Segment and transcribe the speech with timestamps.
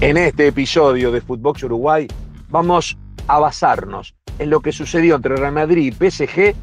[0.00, 2.06] En este episodio de Footbox Uruguay
[2.50, 6.54] vamos a basarnos en lo que sucedió entre Real Madrid y PSG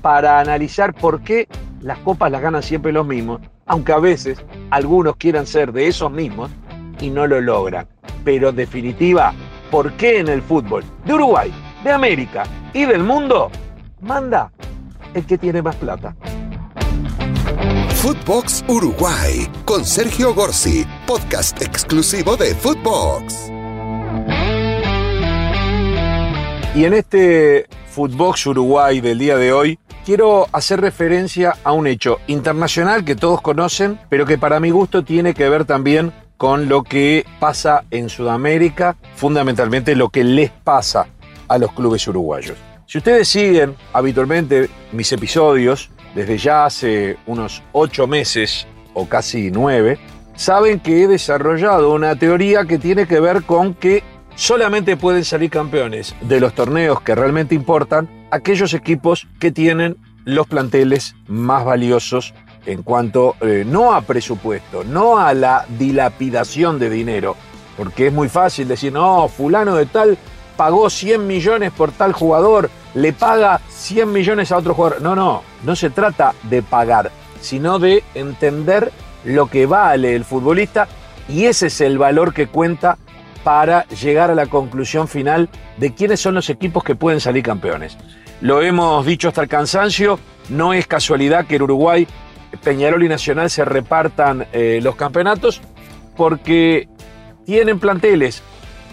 [0.00, 1.48] para analizar por qué
[1.82, 6.10] las copas las ganan siempre los mismos, aunque a veces algunos quieran ser de esos
[6.10, 6.50] mismos
[6.98, 7.86] y no lo logran.
[8.24, 9.34] Pero en definitiva,
[9.70, 11.52] ¿por qué en el fútbol de Uruguay,
[11.84, 13.50] de América y del mundo
[14.00, 14.50] manda
[15.12, 16.16] el que tiene más plata?
[18.00, 23.50] Footbox Uruguay con Sergio Gorsi, podcast exclusivo de Footbox.
[26.76, 32.20] Y en este Footbox Uruguay del día de hoy, quiero hacer referencia a un hecho
[32.28, 36.84] internacional que todos conocen, pero que para mi gusto tiene que ver también con lo
[36.84, 41.08] que pasa en Sudamérica, fundamentalmente lo que les pasa
[41.48, 42.56] a los clubes uruguayos.
[42.86, 49.98] Si ustedes siguen habitualmente mis episodios, desde ya hace unos ocho meses o casi nueve,
[50.34, 54.02] saben que he desarrollado una teoría que tiene que ver con que
[54.34, 60.46] solamente pueden salir campeones de los torneos que realmente importan aquellos equipos que tienen los
[60.46, 62.34] planteles más valiosos
[62.66, 67.34] en cuanto eh, no a presupuesto, no a la dilapidación de dinero,
[67.76, 70.18] porque es muy fácil decir, no, fulano de tal
[70.58, 75.00] pagó 100 millones por tal jugador, le paga 100 millones a otro jugador.
[75.00, 78.90] No, no, no se trata de pagar, sino de entender
[79.24, 80.88] lo que vale el futbolista
[81.28, 82.98] y ese es el valor que cuenta
[83.44, 87.96] para llegar a la conclusión final de quiénes son los equipos que pueden salir campeones.
[88.40, 92.08] Lo hemos dicho hasta el cansancio, no es casualidad que en Uruguay
[92.64, 95.60] Peñarol y Nacional se repartan eh, los campeonatos
[96.16, 96.88] porque
[97.46, 98.42] tienen planteles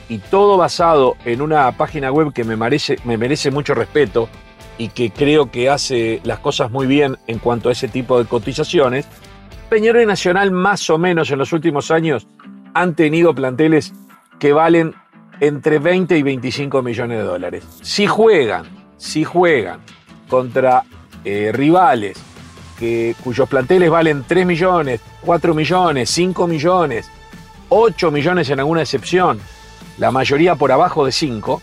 [0.09, 4.29] y todo basado en una página web que me merece, me merece mucho respeto
[4.77, 8.25] y que creo que hace las cosas muy bien en cuanto a ese tipo de
[8.25, 9.07] cotizaciones,
[9.69, 12.27] Peñarol y Nacional más o menos en los últimos años
[12.73, 13.93] han tenido planteles
[14.39, 14.93] que valen
[15.39, 17.65] entre 20 y 25 millones de dólares.
[17.81, 18.65] Si juegan,
[18.97, 19.79] si juegan
[20.29, 20.83] contra
[21.23, 22.17] eh, rivales
[22.77, 27.09] que, cuyos planteles valen 3 millones, 4 millones, 5 millones,
[27.69, 29.39] 8 millones en alguna excepción,
[29.97, 31.61] la mayoría por abajo de 5,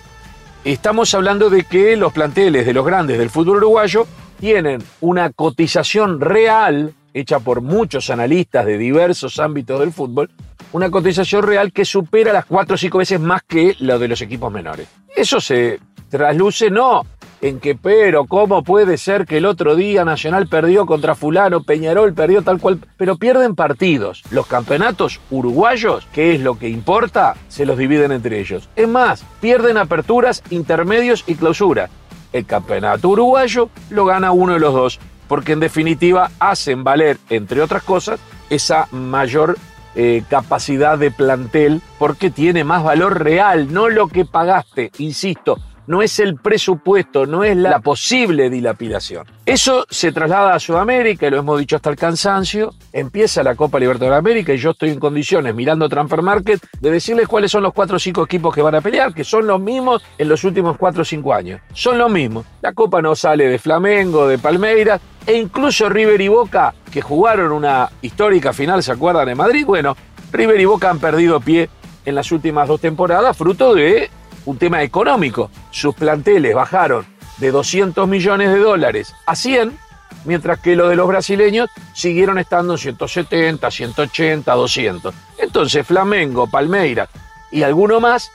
[0.65, 4.07] estamos hablando de que los planteles de los grandes del fútbol uruguayo
[4.41, 10.31] tienen una cotización real, hecha por muchos analistas de diversos ámbitos del fútbol,
[10.73, 14.21] una cotización real que supera las 4 o 5 veces más que lo de los
[14.23, 14.89] equipos menores.
[15.15, 15.79] Eso se
[16.09, 17.05] trasluce no
[17.43, 22.15] en que, pero, ¿cómo puede ser que el otro día Nacional perdió contra fulano, Peñarol
[22.15, 22.79] perdió tal cual?
[22.97, 24.23] Pero pierden partidos.
[24.31, 28.69] Los campeonatos uruguayos, que es lo que importa, se los dividen entre ellos.
[28.77, 31.91] Es más, pierden aperturas, intermedios y clausura.
[32.33, 37.61] El campeonato uruguayo lo gana uno de los dos, porque en definitiva hacen valer, entre
[37.61, 38.21] otras cosas,
[38.51, 39.59] esa mayor
[39.97, 46.03] eh, capacidad de plantel, porque tiene más valor real, no lo que pagaste, insisto no
[46.03, 49.27] es el presupuesto, no es la posible dilapidación.
[49.45, 52.75] Eso se traslada a Sudamérica, y lo hemos dicho hasta el cansancio.
[52.93, 56.91] Empieza la Copa Libertadores de América y yo estoy en condiciones, mirando Transfer Market, de
[56.91, 59.61] decirles cuáles son los cuatro o cinco equipos que van a pelear, que son los
[59.61, 61.61] mismos en los últimos cuatro o cinco años.
[61.73, 62.47] Son los mismos.
[62.61, 67.53] La Copa no sale de Flamengo, de Palmeiras, e incluso River y Boca, que jugaron
[67.53, 69.29] una histórica final, ¿se acuerdan?
[69.29, 69.65] En Madrid.
[69.67, 69.97] Bueno,
[70.33, 71.69] River y Boca han perdido pie
[72.05, 74.11] en las últimas dos temporadas, fruto de
[74.47, 75.51] un tema económico.
[75.71, 77.07] Sus planteles bajaron
[77.39, 79.77] de 200 millones de dólares a 100,
[80.25, 85.15] mientras que los de los brasileños siguieron estando en 170, 180, 200.
[85.39, 87.09] Entonces Flamengo, Palmeiras
[87.51, 88.31] y alguno más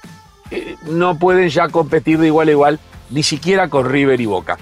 [0.51, 2.79] eh, no pueden ya competir de igual a igual,
[3.09, 4.57] ni siquiera con River y Boca.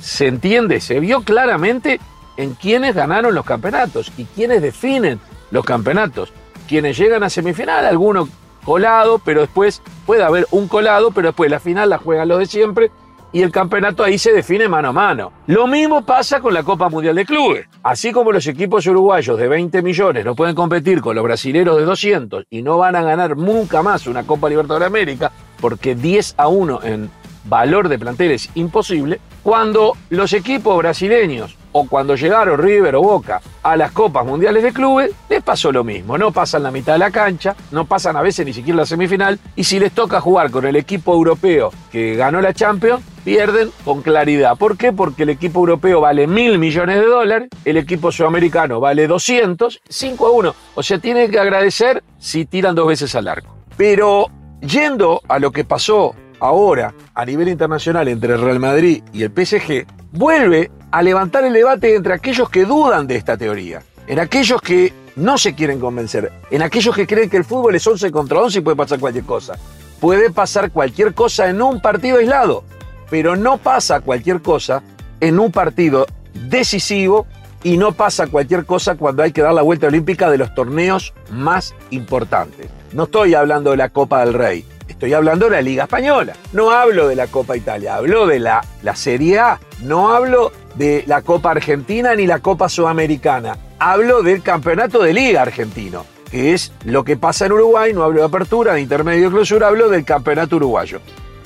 [0.00, 0.80] ¿Se entiende?
[0.80, 2.00] Se vio claramente
[2.36, 6.32] en quienes ganaron los campeonatos y quienes definen los campeonatos.
[6.68, 8.28] Quienes llegan a semifinal, algunos
[8.64, 12.46] colado, pero después puede haber un colado, pero después la final la juegan los de
[12.46, 12.90] siempre
[13.32, 15.32] y el campeonato ahí se define mano a mano.
[15.46, 17.66] Lo mismo pasa con la Copa Mundial de Clubes.
[17.82, 21.84] Así como los equipos uruguayos de 20 millones no pueden competir con los brasileros de
[21.84, 26.34] 200 y no van a ganar nunca más una Copa Libertadores de América, porque 10
[26.36, 27.10] a 1 en
[27.44, 33.40] valor de plantel es imposible, cuando los equipos brasileños o cuando llegaron River o Boca
[33.62, 36.16] a las Copas Mundiales de Clubes, les pasó lo mismo.
[36.18, 39.38] No pasan la mitad de la cancha, no pasan a veces ni siquiera la semifinal,
[39.56, 44.02] y si les toca jugar con el equipo europeo que ganó la Champions, pierden con
[44.02, 44.56] claridad.
[44.56, 44.92] ¿Por qué?
[44.92, 50.26] Porque el equipo europeo vale mil millones de dólares, el equipo sudamericano vale 200, 5
[50.26, 50.54] a 1.
[50.74, 53.54] O sea, tienen que agradecer si tiran dos veces al arco.
[53.76, 54.26] Pero
[54.60, 59.30] yendo a lo que pasó ahora a nivel internacional entre el Real Madrid y el
[59.30, 64.60] PSG, vuelve a levantar el debate entre aquellos que dudan de esta teoría, en aquellos
[64.60, 66.32] que no se quieren convencer.
[66.50, 69.24] En aquellos que creen que el fútbol es 11 contra 11 y puede pasar cualquier
[69.24, 69.54] cosa.
[70.00, 72.64] Puede pasar cualquier cosa en un partido aislado,
[73.10, 74.82] pero no pasa cualquier cosa
[75.20, 76.06] en un partido
[76.48, 77.26] decisivo
[77.62, 81.12] y no pasa cualquier cosa cuando hay que dar la vuelta olímpica de los torneos
[81.30, 82.68] más importantes.
[82.92, 86.32] No estoy hablando de la Copa del Rey, estoy hablando de la Liga Española.
[86.54, 91.04] No hablo de la Copa Italia, hablo de la, la Serie A, no hablo de
[91.06, 96.72] la Copa Argentina ni la Copa Sudamericana, hablo del Campeonato de Liga Argentino, que es
[96.84, 100.04] lo que pasa en Uruguay, no hablo de apertura, de intermedio y clausura, hablo del
[100.04, 101.00] Campeonato Uruguayo.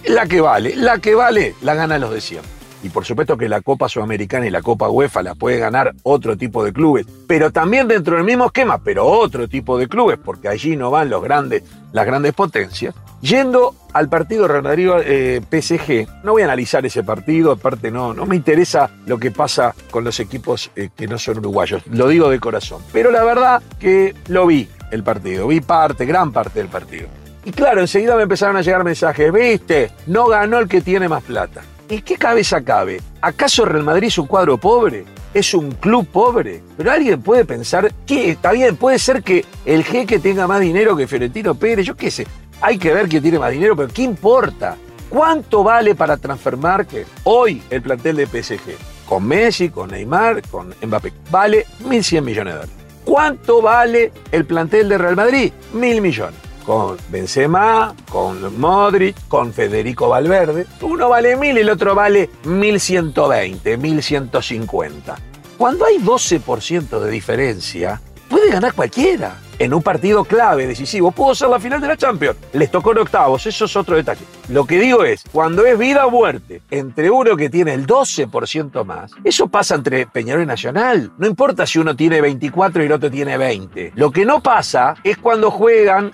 [0.07, 2.54] La que vale, la que vale, la ganan los de siempre.
[2.85, 6.37] Y por supuesto que la Copa Sudamericana y la Copa UEFA la puede ganar otro
[6.37, 10.49] tipo de clubes, pero también dentro del mismo esquema, pero otro tipo de clubes, porque
[10.49, 12.95] allí no van los grandes, las grandes potencias.
[13.23, 18.13] Yendo al partido Real Madrid eh, PSG, no voy a analizar ese partido, aparte no,
[18.13, 22.09] no me interesa lo que pasa con los equipos eh, que no son uruguayos, lo
[22.09, 22.83] digo de corazón.
[22.93, 27.09] Pero la verdad que lo vi el partido, vi parte, gran parte del partido.
[27.47, 31.23] Y claro, enseguida me empezaron a llegar mensajes, viste, no ganó el que tiene más
[31.23, 31.63] plata.
[31.89, 33.01] ¿Y qué cabeza cabe?
[33.21, 35.05] ¿Acaso Real Madrid es un cuadro pobre?
[35.35, 36.63] ¿Es un club pobre?
[36.77, 40.97] Pero alguien puede pensar que está bien, puede ser que el jeque tenga más dinero
[40.97, 42.27] que Fiorentino Pérez, yo qué sé.
[42.63, 44.77] Hay que ver quién tiene más dinero, pero ¿qué importa?
[45.11, 48.63] ¿Cuánto vale para transformar que hoy el plantel de PSG?
[49.07, 51.13] Con Messi, con Neymar, con Mbappé.
[51.31, 52.85] Vale 1.100 millones de dólares.
[53.05, 55.53] ¿Cuánto vale el plantel de Real Madrid?
[55.75, 60.67] Mil millones con Benzema, con Modric, con Federico Valverde.
[60.81, 65.17] Uno vale mil y el otro vale 1120, 1150.
[65.57, 69.37] Cuando hay 12% de diferencia, puede ganar cualquiera.
[69.57, 72.37] En un partido clave, decisivo, pudo ser la final de la Champions.
[72.53, 74.25] Les tocó en octavos, eso es otro detalle.
[74.49, 78.85] Lo que digo es, cuando es vida o muerte entre uno que tiene el 12%
[78.85, 81.13] más, eso pasa entre Peñarol y Nacional.
[81.19, 83.93] No importa si uno tiene 24 y el otro tiene 20.
[83.95, 86.13] Lo que no pasa es cuando juegan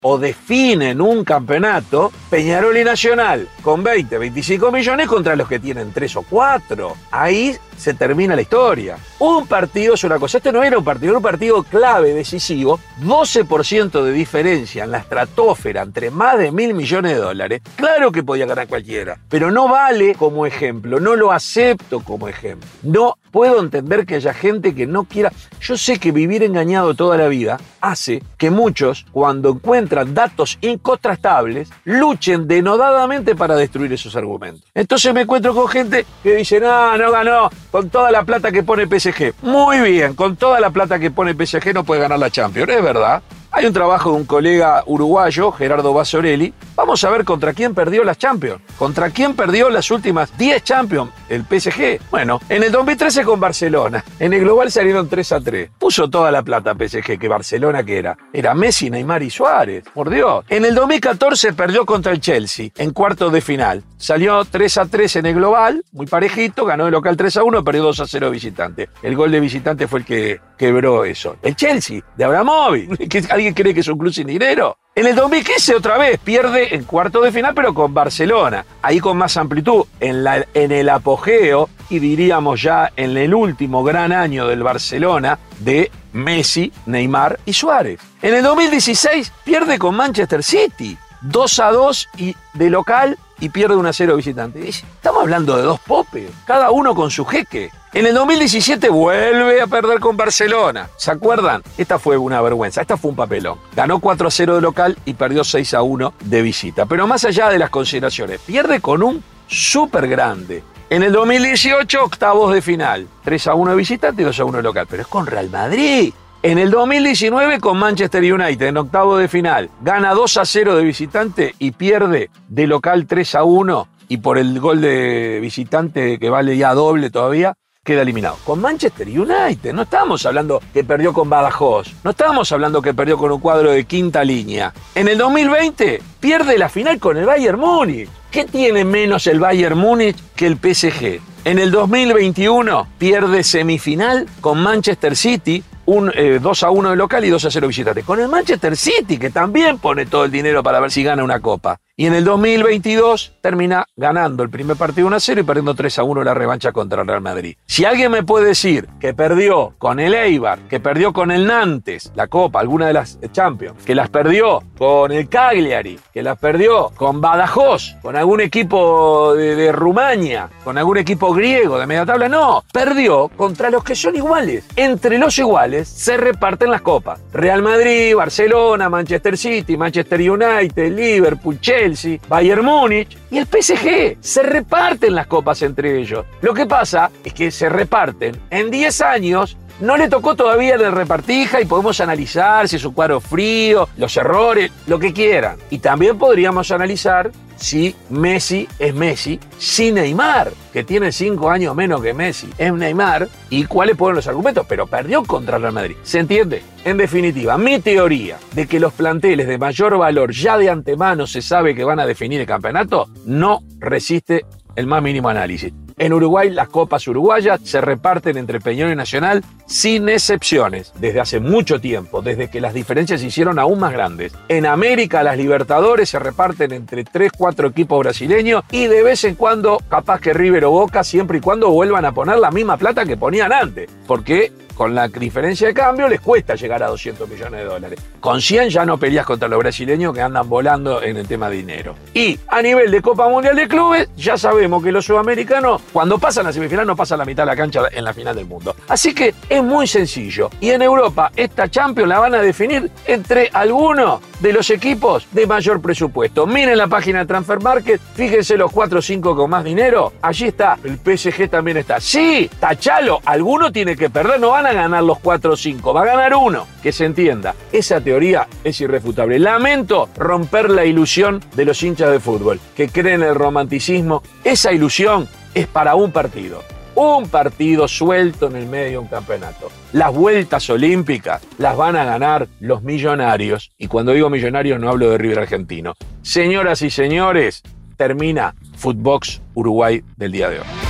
[0.00, 5.92] o definen un campeonato, Peñarol y Nacional con 20, 25 millones contra los que tienen
[5.92, 6.96] 3 o 4.
[7.10, 8.98] Ahí se termina la historia.
[9.18, 12.78] Un partido es una cosa, este no era un partido, era un partido clave, decisivo,
[13.02, 18.22] 12% de diferencia en la estratosfera entre más de mil millones de dólares, claro que
[18.22, 22.68] podía ganar cualquiera, pero no vale como ejemplo, no lo acepto como ejemplo.
[22.82, 27.16] No puedo entender que haya gente que no quiera, yo sé que vivir engañado toda
[27.16, 34.64] la vida hace que muchos, cuando encuentran datos incontrastables, luchen denodadamente para destruir esos argumentos.
[34.74, 38.62] Entonces me encuentro con gente que dice, no, no ganó, con toda la plata que
[38.62, 39.34] pone PSG.
[39.42, 42.82] Muy bien, con toda la plata que pone PSG no puede ganar la Champions, es
[42.82, 43.22] verdad.
[43.50, 46.52] Hay un trabajo de un colega uruguayo, Gerardo Basorelli.
[46.76, 48.60] Vamos a ver contra quién perdió las Champions.
[48.78, 51.10] ¿Contra quién perdió las últimas 10 Champions?
[51.30, 51.98] El PSG.
[52.10, 54.04] Bueno, en el 2013 con Barcelona.
[54.20, 55.70] En el global salieron 3 a 3.
[55.78, 58.16] Puso toda la plata PSG, que Barcelona que era.
[58.32, 59.84] Era Messi, Neymar y Suárez.
[59.94, 60.44] Por Dios.
[60.48, 63.82] En el 2014 perdió contra el Chelsea en cuartos de final.
[63.96, 67.64] Salió 3 a 3 en el global, muy parejito, ganó el local 3 a 1,
[67.64, 68.88] perdió 2 a 0 visitante.
[69.02, 71.36] El gol de visitante fue el que quebró eso.
[71.42, 73.08] El Chelsea, de Abramovich.
[73.38, 74.78] ¿Alguien cree que es un club sin dinero?
[74.96, 78.64] En el 2015 otra vez pierde en cuarto de final, pero con Barcelona.
[78.82, 84.48] Ahí con más amplitud, en, el apogeo y diríamos ya en el último gran año
[84.48, 88.00] del Barcelona de Messi, Neymar y Suárez.
[88.22, 90.98] En el 2016 pierde con Manchester City.
[91.20, 94.68] 2 a 2 y de local y pierde 1 a 0 visitante.
[94.68, 97.70] Estamos hablando de dos popes, cada uno con su jeque.
[97.94, 100.90] En el 2017 vuelve a perder con Barcelona.
[100.98, 101.62] ¿Se acuerdan?
[101.78, 103.58] Esta fue una vergüenza, esta fue un papelón.
[103.74, 106.84] Ganó 4 a 0 de local y perdió 6 a 1 de visita.
[106.84, 110.62] Pero más allá de las consideraciones, pierde con un súper grande.
[110.90, 113.08] En el 2018, octavos de final.
[113.24, 114.86] 3 a 1 de visitante y 2 a 1 de local.
[114.90, 116.12] Pero es con Real Madrid.
[116.42, 120.84] En el 2019 con Manchester United en octavo de final, gana 2 a 0 de
[120.84, 126.30] visitante y pierde de local 3 a 1 y por el gol de visitante que
[126.30, 127.54] vale ya doble todavía,
[127.88, 128.36] queda eliminado.
[128.44, 133.16] Con Manchester United, no estábamos hablando que perdió con Badajoz, no estábamos hablando que perdió
[133.16, 134.74] con un cuadro de quinta línea.
[134.94, 138.10] En el 2020 pierde la final con el Bayern Múnich.
[138.30, 141.18] ¿Qué tiene menos el Bayern Múnich que el PSG?
[141.46, 147.24] En el 2021 pierde semifinal con Manchester City un 2 eh, a 1 de local
[147.24, 148.02] y 2 a 0 visitante.
[148.02, 151.40] Con el Manchester City, que también pone todo el dinero para ver si gana una
[151.40, 151.80] copa.
[152.00, 155.98] Y en el 2022 termina ganando el primer partido 1 a 0 y perdiendo 3
[155.98, 157.56] a 1 la revancha contra el Real Madrid.
[157.66, 162.12] Si alguien me puede decir que perdió con el Eibar, que perdió con el Nantes,
[162.14, 166.90] la Copa, alguna de las Champions, que las perdió con el Cagliari, que las perdió
[166.94, 172.28] con Badajoz, con algún equipo de, de Rumania, con algún equipo griego de media tabla,
[172.28, 174.64] no, perdió contra los que son iguales.
[174.76, 177.18] Entre los iguales se reparten las copas.
[177.32, 181.87] Real Madrid, Barcelona, Manchester City, Manchester United, Liverpool, Chelsea,
[182.28, 184.18] Bayern Múnich y el PSG.
[184.20, 186.24] Se reparten las copas entre ellos.
[186.40, 190.90] Lo que pasa es que se reparten en 10 años no le tocó todavía de
[190.90, 195.56] repartija y podemos analizar si es un cuadro frío, los errores, lo que quieran.
[195.70, 202.02] Y también podríamos analizar si Messi es Messi, si Neymar, que tiene cinco años menos
[202.02, 205.96] que Messi, es Neymar, y cuáles fueron los argumentos, pero perdió contra Real Madrid.
[206.02, 206.62] ¿Se entiende?
[206.84, 211.42] En definitiva, mi teoría de que los planteles de mayor valor ya de antemano se
[211.42, 214.46] sabe que van a definir el campeonato no resiste
[214.76, 215.72] el más mínimo análisis.
[215.98, 221.40] En Uruguay las copas uruguayas se reparten entre Peñón y Nacional sin excepciones, desde hace
[221.40, 224.32] mucho tiempo, desde que las diferencias se hicieron aún más grandes.
[224.48, 229.34] En América las Libertadores se reparten entre 3, 4 equipos brasileños y de vez en
[229.34, 233.04] cuando capaz que River o Boca siempre y cuando vuelvan a poner la misma plata
[233.04, 237.60] que ponían antes, porque con la diferencia de cambio les cuesta llegar a 200 millones
[237.60, 237.98] de dólares.
[238.20, 241.56] Con 100 ya no peleas contra los brasileños que andan volando en el tema de
[241.56, 241.96] dinero.
[242.14, 246.46] Y a nivel de Copa Mundial de Clubes, ya sabemos que los sudamericanos, cuando pasan
[246.46, 248.76] a semifinal, no pasan la mitad de la cancha en la final del mundo.
[248.86, 250.48] Así que es muy sencillo.
[250.60, 255.44] Y en Europa, esta Champions la van a definir entre algunos de los equipos de
[255.48, 256.46] mayor presupuesto.
[256.46, 260.12] Miren la página de Transfer Market, fíjense los 4 o 5 con más dinero.
[260.22, 262.00] Allí está, el PSG también está.
[262.00, 266.02] Sí, tachalo, alguno tiene que perder, no van a ganar los 4 o 5, va
[266.02, 267.54] a ganar uno, que se entienda.
[267.72, 269.38] Esa teoría es irrefutable.
[269.38, 274.22] Lamento romper la ilusión de los hinchas de fútbol, que creen en el romanticismo.
[274.44, 276.62] Esa ilusión es para un partido
[277.00, 279.70] un partido suelto en el medio de un campeonato.
[279.92, 283.70] Las vueltas olímpicas las van a ganar los millonarios.
[283.78, 285.94] Y cuando digo millonarios no hablo de River Argentino.
[286.22, 287.62] Señoras y señores,
[287.96, 290.87] termina Footbox Uruguay del día de hoy.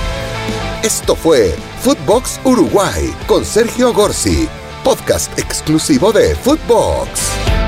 [0.83, 4.47] Esto fue Footbox Uruguay con Sergio Gorsi,
[4.81, 7.58] podcast exclusivo de Footbox.